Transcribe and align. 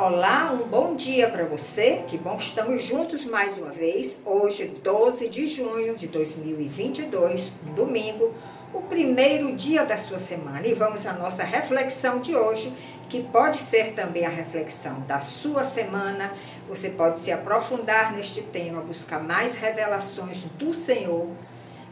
Olá, 0.00 0.52
um 0.52 0.68
bom 0.68 0.94
dia 0.94 1.28
para 1.28 1.44
você. 1.44 2.04
Que 2.06 2.16
bom 2.16 2.36
que 2.36 2.44
estamos 2.44 2.84
juntos 2.84 3.24
mais 3.24 3.58
uma 3.58 3.70
vez. 3.70 4.20
Hoje, 4.24 4.66
12 4.80 5.28
de 5.28 5.48
junho 5.48 5.96
de 5.96 6.06
2022, 6.06 7.52
domingo, 7.74 8.32
o 8.72 8.82
primeiro 8.82 9.56
dia 9.56 9.84
da 9.84 9.96
sua 9.96 10.20
semana. 10.20 10.64
E 10.64 10.72
vamos 10.72 11.04
à 11.04 11.14
nossa 11.14 11.42
reflexão 11.42 12.20
de 12.20 12.36
hoje, 12.36 12.72
que 13.08 13.24
pode 13.24 13.58
ser 13.58 13.94
também 13.94 14.24
a 14.24 14.28
reflexão 14.28 15.00
da 15.00 15.18
sua 15.18 15.64
semana. 15.64 16.32
Você 16.68 16.90
pode 16.90 17.18
se 17.18 17.32
aprofundar 17.32 18.12
neste 18.12 18.40
tema, 18.40 18.80
buscar 18.80 19.20
mais 19.20 19.56
revelações 19.56 20.44
do 20.44 20.72
Senhor. 20.72 21.26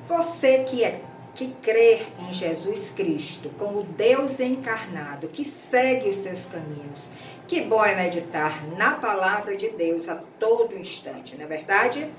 Você 0.07 0.63
que 0.63 0.85
é 0.85 1.01
que 1.35 1.49
crer 1.61 2.07
em 2.19 2.33
Jesus 2.33 2.91
Cristo 2.97 3.51
como 3.59 3.83
Deus 3.83 4.41
encarnado, 4.41 5.29
que 5.29 5.45
segue 5.45 6.09
os 6.09 6.17
seus 6.17 6.47
caminhos. 6.47 7.11
Que 7.47 7.61
bom 7.61 7.85
é 7.85 7.95
meditar 7.95 8.67
na 8.77 8.93
palavra 8.93 9.57
de 9.57 9.69
Deus 9.71 10.09
a 10.09 10.17
todo 10.39 10.77
instante, 10.77 11.37
não 11.37 11.45
é 11.45 11.47
verdade? 11.47 12.11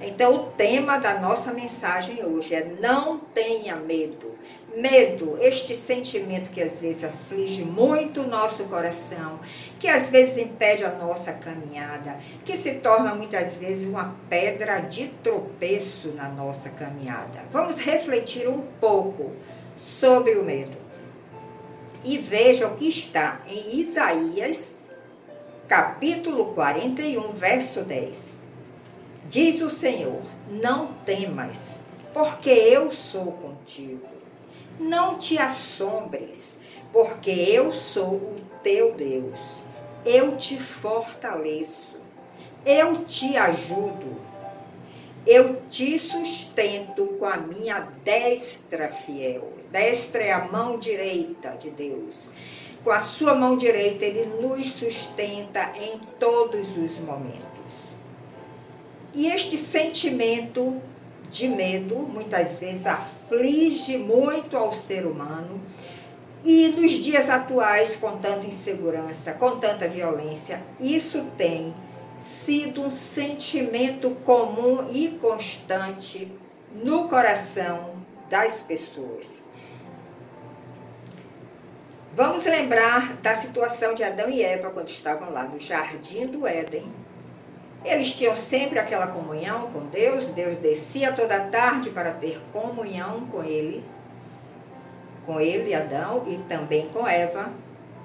Então, 0.00 0.36
o 0.36 0.46
tema 0.46 0.96
da 0.96 1.20
nossa 1.20 1.52
mensagem 1.52 2.24
hoje 2.24 2.54
é: 2.54 2.64
não 2.80 3.18
tenha 3.18 3.76
medo. 3.76 4.38
Medo, 4.74 5.36
este 5.38 5.74
sentimento 5.74 6.50
que 6.50 6.62
às 6.62 6.78
vezes 6.78 7.04
aflige 7.04 7.62
muito 7.62 8.22
o 8.22 8.26
nosso 8.26 8.64
coração, 8.64 9.40
que 9.78 9.86
às 9.86 10.08
vezes 10.08 10.38
impede 10.38 10.82
a 10.84 10.92
nossa 10.92 11.32
caminhada, 11.32 12.18
que 12.44 12.56
se 12.56 12.76
torna 12.76 13.14
muitas 13.14 13.58
vezes 13.58 13.86
uma 13.86 14.16
pedra 14.30 14.80
de 14.80 15.08
tropeço 15.22 16.08
na 16.12 16.28
nossa 16.28 16.70
caminhada. 16.70 17.44
Vamos 17.50 17.78
refletir 17.78 18.48
um 18.48 18.62
pouco 18.80 19.32
sobre 19.76 20.36
o 20.36 20.44
medo. 20.44 20.79
E 22.02 22.16
veja 22.16 22.66
o 22.66 22.76
que 22.76 22.88
está 22.88 23.42
em 23.46 23.78
Isaías, 23.78 24.74
capítulo 25.68 26.54
41, 26.54 27.32
verso 27.32 27.82
10. 27.82 28.38
Diz 29.28 29.60
o 29.60 29.68
Senhor: 29.68 30.22
Não 30.50 30.94
temas, 31.04 31.80
porque 32.14 32.48
eu 32.48 32.90
sou 32.90 33.32
contigo. 33.32 34.08
Não 34.78 35.18
te 35.18 35.36
assombres, 35.36 36.56
porque 36.90 37.30
eu 37.30 37.70
sou 37.70 38.14
o 38.14 38.40
teu 38.62 38.94
Deus. 38.94 39.38
Eu 40.02 40.38
te 40.38 40.58
fortaleço. 40.58 41.86
Eu 42.64 43.04
te 43.04 43.36
ajudo. 43.36 44.19
Eu 45.26 45.60
te 45.68 45.98
sustento 45.98 47.06
com 47.18 47.26
a 47.26 47.36
minha 47.36 47.80
destra 48.02 48.88
fiel. 48.88 49.52
Destra 49.70 50.22
é 50.22 50.32
a 50.32 50.46
mão 50.46 50.78
direita 50.78 51.50
de 51.50 51.70
Deus. 51.70 52.30
Com 52.82 52.90
a 52.90 53.00
sua 53.00 53.34
mão 53.34 53.58
direita, 53.58 54.06
ele 54.06 54.24
nos 54.40 54.66
sustenta 54.72 55.72
em 55.76 55.98
todos 56.18 56.70
os 56.76 56.98
momentos. 57.00 57.50
E 59.12 59.26
este 59.26 59.58
sentimento 59.58 60.80
de 61.30 61.48
medo 61.48 61.96
muitas 61.96 62.58
vezes 62.58 62.86
aflige 62.86 63.98
muito 63.98 64.56
ao 64.56 64.72
ser 64.72 65.06
humano. 65.06 65.60
E 66.42 66.68
nos 66.68 66.92
dias 66.92 67.28
atuais, 67.28 67.96
com 67.96 68.16
tanta 68.16 68.46
insegurança, 68.46 69.34
com 69.34 69.58
tanta 69.58 69.86
violência, 69.86 70.62
isso 70.80 71.26
tem 71.36 71.74
sido 72.20 72.82
um 72.82 72.90
sentimento 72.90 74.10
comum 74.24 74.90
e 74.92 75.18
constante 75.20 76.30
no 76.72 77.08
coração 77.08 77.94
das 78.28 78.62
pessoas. 78.62 79.42
Vamos 82.14 82.44
lembrar 82.44 83.14
da 83.16 83.34
situação 83.34 83.94
de 83.94 84.04
Adão 84.04 84.28
e 84.28 84.42
Eva 84.42 84.70
quando 84.70 84.88
estavam 84.88 85.32
lá 85.32 85.44
no 85.44 85.58
jardim 85.58 86.26
do 86.26 86.46
Éden 86.46 87.00
eles 87.84 88.12
tinham 88.12 88.36
sempre 88.36 88.78
aquela 88.78 89.06
comunhão 89.06 89.70
com 89.72 89.86
Deus, 89.86 90.28
Deus 90.28 90.58
descia 90.58 91.12
toda 91.12 91.46
tarde 91.46 91.90
para 91.90 92.12
ter 92.12 92.40
comunhão 92.52 93.26
com 93.26 93.42
ele, 93.42 93.82
com 95.24 95.40
ele, 95.40 95.74
Adão, 95.74 96.24
e 96.26 96.36
também 96.38 96.88
com 96.90 97.06
Eva. 97.08 97.50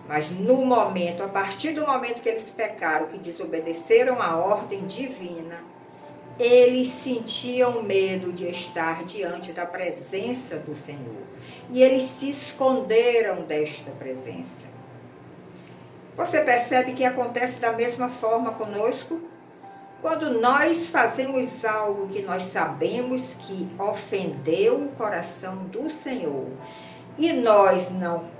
Mas 0.07 0.29
no 0.29 0.65
momento, 0.65 1.23
a 1.23 1.27
partir 1.27 1.71
do 1.71 1.85
momento 1.85 2.21
que 2.21 2.29
eles 2.29 2.51
pecaram, 2.51 3.07
que 3.07 3.17
desobedeceram 3.17 4.21
a 4.21 4.35
ordem 4.37 4.85
divina, 4.85 5.63
eles 6.37 6.89
sentiam 6.89 7.81
medo 7.81 8.31
de 8.31 8.47
estar 8.47 9.03
diante 9.03 9.51
da 9.51 9.65
presença 9.65 10.57
do 10.57 10.75
Senhor. 10.75 11.23
E 11.69 11.81
eles 11.81 12.03
se 12.03 12.29
esconderam 12.29 13.43
desta 13.43 13.89
presença. 13.91 14.67
Você 16.15 16.41
percebe 16.41 16.93
que 16.93 17.03
acontece 17.03 17.59
da 17.59 17.71
mesma 17.71 18.09
forma 18.09 18.51
conosco? 18.51 19.21
Quando 20.01 20.39
nós 20.39 20.89
fazemos 20.89 21.65
algo 21.65 22.07
que 22.07 22.21
nós 22.21 22.43
sabemos 22.43 23.33
que 23.39 23.67
ofendeu 23.79 24.83
o 24.83 24.89
coração 24.89 25.55
do 25.65 25.89
Senhor 25.89 26.47
e 27.17 27.33
nós 27.33 27.89
não 27.89 28.34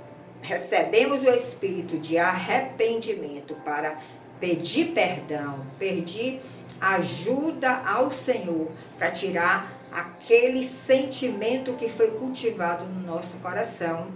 recebemos 0.46 1.22
o 1.22 1.30
espírito 1.30 1.98
de 1.98 2.18
arrependimento 2.18 3.54
para 3.64 3.98
pedir 4.38 4.92
perdão, 4.92 5.66
pedir 5.78 6.40
ajuda 6.80 7.82
ao 7.84 8.12
Senhor 8.12 8.70
para 8.96 9.10
tirar 9.10 9.76
aquele 9.90 10.64
sentimento 10.64 11.72
que 11.72 11.88
foi 11.88 12.12
cultivado 12.12 12.84
no 12.84 13.00
nosso 13.00 13.38
coração 13.38 14.08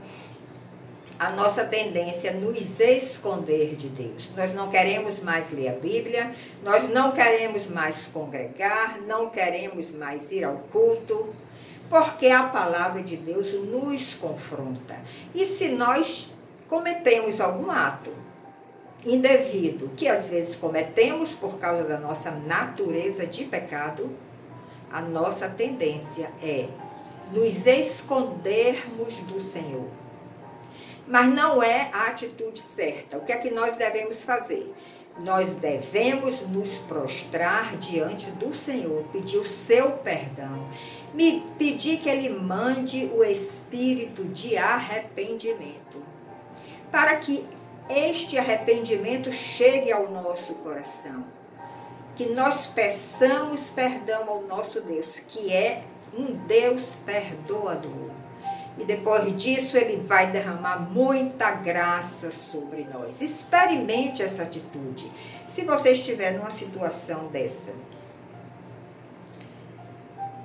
a 1.21 1.33
nossa 1.33 1.67
tendência 1.67 2.31
é 2.31 2.33
nos 2.33 2.81
esconder 2.81 3.77
de 3.77 3.91
Deus. 3.91 4.31
Nós 4.35 4.55
não 4.55 4.71
queremos 4.71 5.21
mais 5.21 5.53
ler 5.53 5.69
a 5.69 5.73
Bíblia, 5.75 6.35
nós 6.65 6.89
não 6.89 7.13
queremos 7.13 7.67
mais 7.67 8.07
congregar, 8.07 8.99
não 9.07 9.29
queremos 9.29 9.91
mais 9.91 10.33
ir 10.33 10.45
ao 10.45 10.57
culto, 10.73 11.37
porque 11.91 12.29
a 12.29 12.45
palavra 12.45 13.03
de 13.03 13.19
Deus 13.19 13.53
nos 13.53 14.15
confronta. 14.15 14.99
E 15.35 15.45
se 15.45 15.69
nós 15.73 16.33
cometemos 16.67 17.39
algum 17.39 17.71
ato 17.71 18.11
indevido, 19.05 19.91
que 19.95 20.09
às 20.09 20.31
vezes 20.31 20.55
cometemos 20.55 21.33
por 21.35 21.59
causa 21.59 21.85
da 21.85 21.99
nossa 21.99 22.31
natureza 22.31 23.27
de 23.27 23.45
pecado, 23.45 24.11
a 24.91 25.03
nossa 25.03 25.51
tendência 25.51 26.31
é 26.43 26.67
nos 27.31 27.67
escondermos 27.67 29.19
do 29.19 29.39
Senhor 29.39 30.00
mas 31.11 31.27
não 31.27 31.61
é 31.61 31.91
a 31.93 32.07
atitude 32.07 32.61
certa. 32.61 33.19
O 33.19 33.23
que 33.23 33.33
é 33.33 33.37
que 33.37 33.51
nós 33.51 33.75
devemos 33.75 34.23
fazer? 34.23 34.73
Nós 35.19 35.51
devemos 35.55 36.41
nos 36.43 36.79
prostrar 36.79 37.77
diante 37.79 38.31
do 38.31 38.55
Senhor, 38.55 39.03
pedir 39.13 39.39
o 39.39 39.45
seu 39.45 39.91
perdão, 39.91 40.71
me 41.13 41.41
pedir 41.59 41.99
que 41.99 42.09
Ele 42.09 42.29
mande 42.29 43.11
o 43.13 43.25
espírito 43.25 44.23
de 44.27 44.57
arrependimento, 44.57 46.01
para 46.93 47.17
que 47.17 47.45
este 47.89 48.39
arrependimento 48.39 49.33
chegue 49.33 49.91
ao 49.91 50.09
nosso 50.09 50.55
coração, 50.55 51.27
que 52.15 52.27
nós 52.27 52.69
peçamos 52.69 53.69
perdão 53.71 54.29
ao 54.29 54.43
nosso 54.43 54.81
Deus, 54.81 55.19
que 55.19 55.53
é 55.53 55.83
um 56.17 56.37
Deus 56.47 56.95
perdoador 57.05 58.10
e 58.81 58.85
depois 58.85 59.37
disso 59.37 59.77
ele 59.77 60.03
vai 60.07 60.31
derramar 60.33 60.79
muita 60.79 61.51
graça 61.51 62.31
sobre 62.31 62.85
nós. 62.85 63.21
Experimente 63.21 64.23
essa 64.23 64.45
atitude. 64.45 65.13
Se 65.47 65.67
você 65.67 65.93
estiver 65.93 66.33
numa 66.33 66.51
situação 66.51 67.27
dessa. 67.27 67.73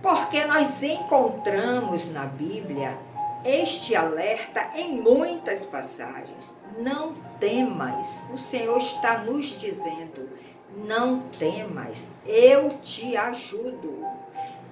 Porque 0.01 0.43
nós 0.45 0.83
encontramos 0.83 2.11
na 2.11 2.25
Bíblia 2.25 2.97
este 3.45 3.95
alerta 3.95 4.71
em 4.75 5.01
muitas 5.01 5.65
passagens. 5.65 6.53
Não 6.77 7.13
temas. 7.39 8.25
O 8.33 8.37
Senhor 8.37 8.77
está 8.77 9.19
nos 9.19 9.57
dizendo: 9.57 10.29
não 10.75 11.21
temas, 11.29 12.09
eu 12.25 12.77
te 12.79 13.15
ajudo. 13.15 14.05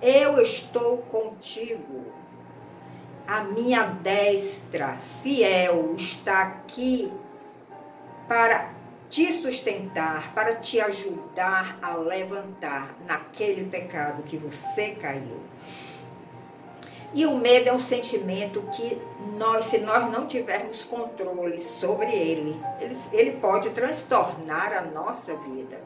Eu 0.01 0.41
estou 0.41 0.97
contigo 0.97 2.03
a 3.27 3.43
minha 3.43 3.83
destra 3.83 4.97
fiel 5.21 5.95
está 5.97 6.41
aqui 6.41 7.11
para 8.27 8.73
te 9.09 9.31
sustentar, 9.31 10.33
para 10.33 10.55
te 10.55 10.81
ajudar 10.81 11.77
a 11.81 11.95
levantar 11.95 12.95
naquele 13.07 13.65
pecado 13.65 14.23
que 14.23 14.37
você 14.37 14.95
caiu. 14.95 15.39
E 17.13 17.27
o 17.27 17.37
medo 17.37 17.69
é 17.69 17.73
um 17.73 17.79
sentimento 17.79 18.63
que 18.75 18.99
nós, 19.37 19.67
se 19.67 19.77
nós 19.77 20.11
não 20.11 20.25
tivermos 20.25 20.83
controle 20.83 21.59
sobre 21.59 22.11
ele, 22.11 22.59
ele, 22.81 22.97
ele 23.11 23.31
pode 23.33 23.69
transtornar 23.69 24.73
a 24.73 24.81
nossa 24.81 25.35
vida. 25.35 25.79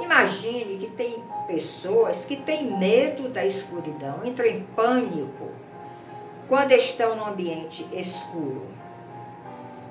Imagine 0.00 0.78
que 0.78 0.90
tem 0.92 1.24
pessoas 1.48 2.24
que 2.24 2.36
têm 2.36 2.78
medo 2.78 3.28
da 3.28 3.44
escuridão, 3.44 4.24
entram 4.24 4.46
em 4.46 4.62
pânico 4.62 5.50
quando 6.48 6.72
estão 6.72 7.14
no 7.14 7.26
ambiente 7.26 7.86
escuro. 7.92 8.66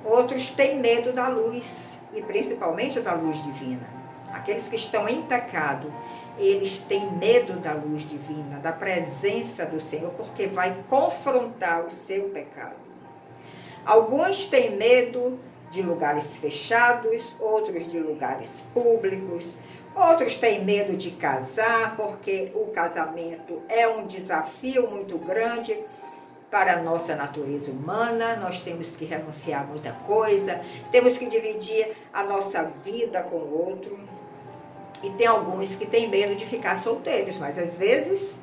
Outros 0.04 0.50
têm 0.50 0.80
medo 0.80 1.14
da 1.14 1.28
luz 1.28 1.98
e 2.14 2.22
principalmente 2.22 3.00
da 3.00 3.14
luz 3.14 3.42
divina. 3.44 3.88
Aqueles 4.34 4.68
que 4.68 4.76
estão 4.76 5.08
em 5.08 5.22
pecado, 5.22 5.94
eles 6.38 6.80
têm 6.80 7.12
medo 7.14 7.54
da 7.60 7.74
luz 7.74 8.08
divina, 8.08 8.60
da 8.60 8.72
presença 8.72 9.66
do 9.66 9.80
Senhor, 9.80 10.12
porque 10.12 10.48
vai 10.48 10.84
confrontar 10.90 11.86
o 11.86 11.90
seu 11.90 12.30
pecado. 12.30 12.76
Alguns 13.86 14.46
têm 14.46 14.76
medo 14.76 15.40
de 15.70 15.82
lugares 15.82 16.38
fechados, 16.38 17.36
outros 17.40 17.88
de 17.88 18.00
lugares 18.00 18.64
públicos, 18.74 19.46
outros 19.96 20.38
têm 20.38 20.64
medo 20.64 20.96
de 20.96 21.12
casar, 21.12 21.96
porque 21.96 22.52
o 22.54 22.68
casamento 22.68 23.62
é 23.68 23.88
um 23.88 24.06
desafio 24.06 24.90
muito 24.90 25.18
grande 25.18 25.78
para 26.50 26.74
a 26.74 26.82
nossa 26.82 27.16
natureza 27.16 27.72
humana, 27.72 28.38
nós 28.38 28.62
temos 28.62 28.96
que 28.96 29.06
renunciar 29.06 29.64
a 29.64 29.66
muita 29.66 29.92
coisa, 29.92 30.62
temos 30.92 31.18
que 31.18 31.28
dividir 31.28 31.96
a 32.14 32.24
nossa 32.24 32.64
vida 32.84 33.22
com 33.24 33.38
o 33.38 33.68
outro. 33.68 34.00
E 35.04 35.10
tem 35.12 35.28
alguns 35.28 35.76
que 35.76 35.86
têm 35.86 36.10
medo 36.10 36.36
de 36.36 36.46
ficar 36.46 36.78
solteiros, 36.78 37.38
mas 37.38 37.58
às 37.58 37.78
vezes 37.78 38.36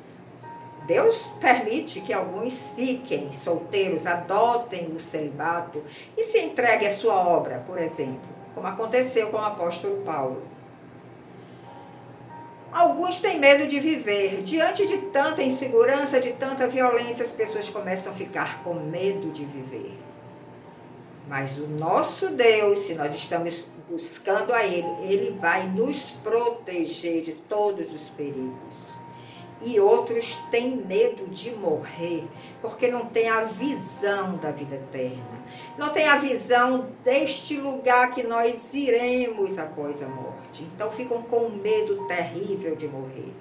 Deus 0.85 1.27
permite 1.41 1.99
que 2.01 2.13
alguns 2.13 2.69
fiquem 2.69 3.33
solteiros, 3.33 4.05
adotem 4.05 4.91
o 4.95 4.99
celibato 4.99 5.83
e 6.15 6.23
se 6.23 6.39
entreguem 6.39 6.87
à 6.87 6.91
sua 6.91 7.15
obra, 7.15 7.63
por 7.65 7.77
exemplo, 7.79 8.21
como 8.53 8.67
aconteceu 8.67 9.29
com 9.31 9.37
o 9.37 9.43
apóstolo 9.43 10.03
Paulo. 10.03 10.54
Alguns 12.95 13.19
têm 13.19 13.37
medo 13.39 13.67
de 13.67 13.77
viver. 13.77 14.41
Diante 14.41 14.87
de 14.87 14.97
tanta 15.11 15.43
insegurança, 15.43 16.17
de 16.21 16.31
tanta 16.31 16.65
violência, 16.65 17.25
as 17.25 17.31
pessoas 17.33 17.67
começam 17.67 18.13
a 18.13 18.15
ficar 18.15 18.63
com 18.63 18.73
medo 18.73 19.31
de 19.31 19.43
viver. 19.43 19.99
Mas 21.27 21.57
o 21.57 21.67
nosso 21.67 22.29
Deus, 22.29 22.85
se 22.85 22.93
nós 22.93 23.13
estamos 23.13 23.67
buscando 23.89 24.53
a 24.53 24.63
Ele, 24.63 24.87
Ele 25.01 25.37
vai 25.37 25.67
nos 25.67 26.11
proteger 26.23 27.21
de 27.21 27.33
todos 27.33 27.93
os 27.93 28.07
perigos. 28.11 28.94
E 29.61 29.79
outros 29.79 30.35
têm 30.51 30.77
medo 30.77 31.27
de 31.27 31.51
morrer, 31.51 32.27
porque 32.61 32.89
não 32.89 33.05
tem 33.05 33.29
a 33.29 33.43
visão 33.45 34.35
da 34.37 34.51
vida 34.51 34.75
eterna. 34.75 35.43
Não 35.77 35.89
tem 35.89 36.07
a 36.07 36.17
visão 36.17 36.89
deste 37.03 37.57
lugar 37.57 38.11
que 38.11 38.21
nós 38.21 38.73
iremos 38.73 39.57
após 39.57 40.03
a 40.03 40.07
morte. 40.07 40.63
Então 40.75 40.91
ficam 40.91 41.21
com 41.23 41.49
medo 41.49 42.05
terrível 42.07 42.75
de 42.75 42.87
morrer. 42.87 43.33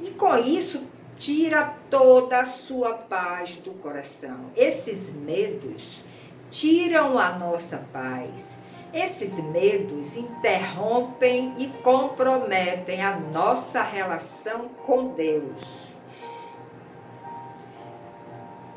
E 0.00 0.10
com 0.10 0.36
isso, 0.38 0.82
tira 1.16 1.76
toda 1.88 2.40
a 2.40 2.46
sua 2.46 2.94
paz 2.94 3.56
do 3.56 3.72
coração. 3.72 4.50
Esses 4.56 5.14
medos 5.14 6.02
tiram 6.50 7.18
a 7.18 7.30
nossa 7.32 7.86
paz 7.92 8.61
esses 8.92 9.38
medos 9.38 10.16
interrompem 10.16 11.54
e 11.58 11.68
comprometem 11.82 13.02
a 13.02 13.16
nossa 13.16 13.82
relação 13.82 14.68
com 14.86 15.08
Deus. 15.08 15.62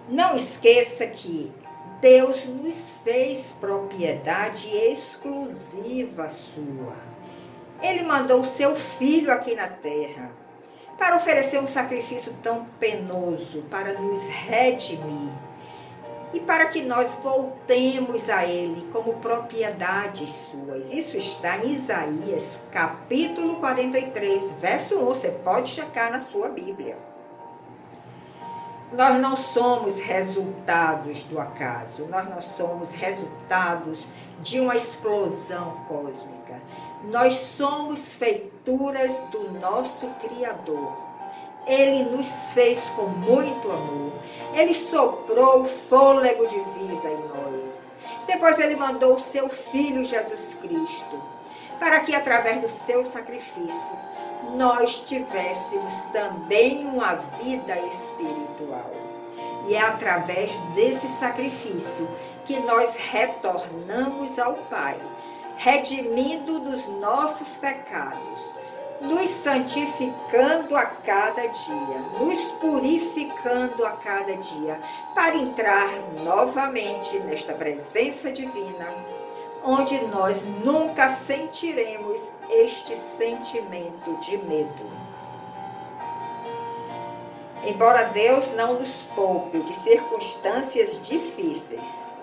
Não 0.08 0.36
esqueça 0.36 1.08
que 1.08 1.52
Deus 2.00 2.46
nos 2.46 2.98
fez 3.04 3.56
propriedade 3.60 4.70
exclusiva 4.70 6.30
sua. 6.30 6.98
Ele 7.82 8.04
mandou 8.04 8.42
o 8.42 8.46
seu 8.46 8.76
filho 8.76 9.32
aqui 9.32 9.56
na 9.56 9.68
terra 9.68 10.32
para 10.98 11.18
oferecer 11.18 11.60
um 11.60 11.68
sacrifício 11.68 12.34
tão 12.42 12.66
penoso, 12.80 13.64
para 13.70 13.94
nos 14.00 14.22
redimir 14.28 15.34
e 16.36 16.42
para 16.42 16.66
que 16.66 16.82
nós 16.82 17.16
voltemos 17.24 18.30
a 18.30 18.46
Ele 18.46 18.90
como 18.92 19.14
propriedades 19.14 20.30
suas. 20.52 20.92
Isso 20.92 21.16
está 21.16 21.60
em 21.60 21.72
Isaías, 21.72 22.60
capítulo 22.74 23.56
43, 23.56 24.58
verso 24.60 25.00
1. 25.00 25.06
Você 25.06 25.30
pode 25.30 25.70
checar 25.70 26.12
na 26.12 26.20
sua 26.20 26.50
Bíblia. 26.50 26.98
Nós 28.92 29.20
não 29.22 29.38
somos 29.38 29.98
resultados 29.98 31.24
do 31.24 31.40
acaso, 31.40 32.06
nós 32.08 32.30
não 32.30 32.42
somos 32.42 32.92
resultados 32.92 34.06
de 34.42 34.60
uma 34.60 34.76
explosão 34.76 35.86
cósmica. 35.88 36.62
Nós 37.06 37.34
somos 37.34 38.14
feituras 38.14 39.20
do 39.32 39.54
nosso 39.54 40.08
Criador 40.20 41.05
ele 41.68 42.04
nos 42.04 42.52
fez 42.54 42.80
com 42.96 43.08
muito 43.08 43.72
amor. 43.72 44.12
Ele 44.54 44.76
soprou 44.76 45.64
o 45.64 45.66
fôlego 45.66 46.48
de 46.48 46.56
vida 46.56 47.10
em 47.10 47.28
nós. 47.28 47.80
Depois 48.28 48.58
ele 48.60 48.76
mandou 48.76 49.16
o 49.16 49.20
seu 49.20 49.50
filho 49.50 50.04
Jesus 50.04 50.56
Cristo, 50.62 51.22
para 51.80 52.00
que 52.02 52.16
através 52.16 52.62
do 52.62 52.70
seu 52.70 53.04
sacrifício 53.04 53.98
nós 54.56 55.00
tivéssemos 55.00 55.94
também 56.14 56.86
uma 56.86 57.16
vida 57.16 57.78
espiritual. 57.80 58.92
E 59.68 59.76
é 59.76 59.82
através 59.82 60.56
desse 60.76 61.08
sacrifício 61.20 62.08
que 62.46 62.60
nós 62.60 62.96
retornamos 62.96 64.38
ao 64.38 64.54
Pai, 64.54 64.98
redimindo 65.58 66.60
dos 66.60 66.86
nossos 66.88 67.58
pecados 67.58 68.54
nos 69.02 69.30
santificando 69.30 70.76
a 70.76 70.86
cada 70.86 71.48
dia, 71.48 72.00
nos 72.20 72.44
purificando 72.54 73.86
a 73.86 73.92
cada 73.92 74.36
dia, 74.36 74.80
para 75.14 75.36
entrar 75.36 75.90
novamente 76.24 77.20
nesta 77.20 77.54
presença 77.54 78.32
divina, 78.32 78.94
onde 79.64 79.98
nós 80.06 80.44
nunca 80.64 81.10
sentiremos 81.10 82.30
este 82.50 82.96
sentimento 83.18 84.16
de 84.20 84.38
medo. 84.38 85.06
Embora 87.66 88.10
Deus 88.10 88.54
não 88.54 88.80
nos 88.80 89.02
poupe 89.16 89.60
de 89.60 89.74
circunstâncias 89.74 91.02
difíceis, 91.02 92.15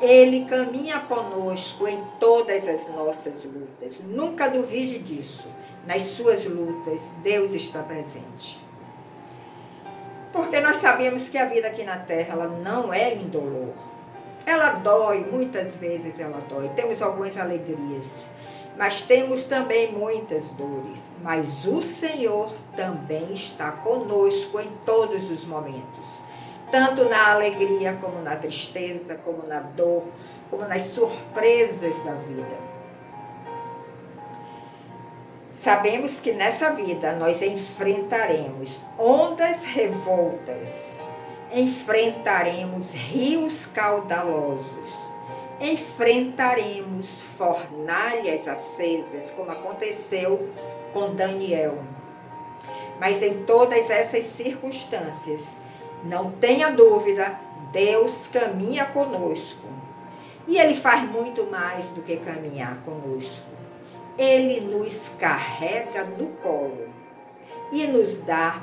Ele 0.00 0.46
caminha 0.46 1.00
conosco 1.00 1.86
em 1.86 2.02
todas 2.18 2.66
as 2.66 2.88
nossas 2.88 3.44
lutas. 3.44 4.00
Nunca 4.00 4.48
duvide 4.48 4.98
disso 4.98 5.46
nas 5.86 6.02
suas 6.02 6.44
lutas, 6.44 7.02
Deus 7.22 7.52
está 7.52 7.82
presente. 7.82 8.60
Porque 10.32 10.60
nós 10.60 10.76
sabemos 10.76 11.28
que 11.28 11.38
a 11.38 11.46
vida 11.46 11.66
aqui 11.68 11.84
na 11.84 11.96
terra 11.96 12.34
ela 12.34 12.48
não 12.48 12.92
é 12.92 13.14
indolor. 13.14 13.74
Ela 14.46 14.74
dói, 14.74 15.26
muitas 15.30 15.76
vezes 15.76 16.18
ela 16.18 16.40
dói. 16.48 16.68
Temos 16.70 17.02
algumas 17.02 17.36
alegrias, 17.36 18.06
mas 18.76 19.02
temos 19.02 19.44
também 19.44 19.92
muitas 19.92 20.46
dores. 20.50 21.10
Mas 21.22 21.66
o 21.66 21.82
Senhor 21.82 22.50
também 22.76 23.32
está 23.32 23.72
conosco 23.72 24.60
em 24.60 24.70
todos 24.86 25.30
os 25.30 25.44
momentos, 25.44 26.22
tanto 26.70 27.04
na 27.04 27.32
alegria 27.32 27.98
como 28.00 28.20
na 28.22 28.36
tristeza, 28.36 29.16
como 29.16 29.46
na 29.46 29.60
dor, 29.60 30.04
como 30.50 30.64
nas 30.64 30.84
surpresas 30.84 32.02
da 32.04 32.12
vida. 32.12 32.70
Sabemos 35.54 36.20
que 36.20 36.32
nessa 36.32 36.72
vida 36.72 37.12
nós 37.12 37.42
enfrentaremos 37.42 38.80
ondas 38.98 39.62
revoltas, 39.62 41.00
enfrentaremos 41.52 42.92
rios 42.94 43.66
caudalosos, 43.66 44.88
enfrentaremos 45.60 47.24
fornalhas 47.36 48.48
acesas, 48.48 49.30
como 49.32 49.50
aconteceu 49.50 50.48
com 50.94 51.14
Daniel. 51.14 51.78
Mas 52.98 53.22
em 53.22 53.44
todas 53.44 53.90
essas 53.90 54.24
circunstâncias, 54.24 55.58
não 56.04 56.32
tenha 56.32 56.70
dúvida, 56.70 57.38
Deus 57.72 58.26
caminha 58.32 58.86
conosco. 58.86 59.68
E 60.46 60.58
Ele 60.58 60.74
faz 60.74 61.02
muito 61.08 61.44
mais 61.46 61.88
do 61.88 62.02
que 62.02 62.16
caminhar 62.16 62.78
conosco 62.84 63.50
ele 64.20 64.60
nos 64.60 65.08
carrega 65.18 66.04
no 66.04 66.28
colo 66.42 66.88
e 67.72 67.86
nos 67.86 68.18
dá 68.18 68.62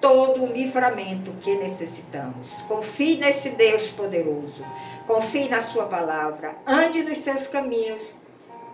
todo 0.00 0.44
o 0.44 0.52
livramento 0.52 1.32
que 1.40 1.56
necessitamos. 1.56 2.48
Confie 2.68 3.16
nesse 3.16 3.50
Deus 3.50 3.90
poderoso, 3.90 4.64
confie 5.04 5.48
na 5.48 5.60
Sua 5.60 5.86
palavra, 5.86 6.56
ande 6.64 7.02
nos 7.02 7.18
seus 7.18 7.48
caminhos 7.48 8.14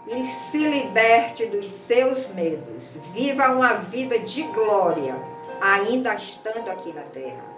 e 0.07 0.27
se 0.27 0.59
liberte 0.59 1.47
dos 1.47 1.67
seus 1.67 2.29
medos. 2.35 2.99
Viva 3.15 3.53
uma 3.53 3.75
vida 3.75 4.19
de 4.19 4.43
glória, 4.43 5.17
ainda 5.59 6.15
estando 6.15 6.69
aqui 6.69 6.93
na 6.93 7.03
terra. 7.03 7.50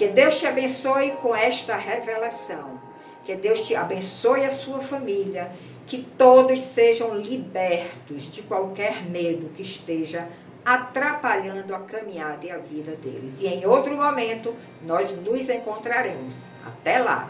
Que 0.00 0.08
Deus 0.08 0.38
te 0.38 0.46
abençoe 0.46 1.10
com 1.20 1.36
esta 1.36 1.76
revelação. 1.76 2.80
Que 3.22 3.36
Deus 3.36 3.66
te 3.66 3.76
abençoe 3.76 4.46
a 4.46 4.50
sua 4.50 4.80
família 4.80 5.52
que 5.86 5.98
todos 6.16 6.58
sejam 6.58 7.18
libertos 7.18 8.32
de 8.32 8.40
qualquer 8.40 9.04
medo 9.04 9.50
que 9.50 9.60
esteja 9.60 10.26
atrapalhando 10.64 11.74
a 11.74 11.80
caminhada 11.80 12.46
e 12.46 12.50
a 12.50 12.56
vida 12.56 12.92
deles. 12.92 13.42
E 13.42 13.46
em 13.46 13.66
outro 13.66 13.94
momento 13.94 14.56
nós 14.86 15.14
nos 15.20 15.50
encontraremos. 15.50 16.44
Até 16.66 16.98
lá! 16.98 17.28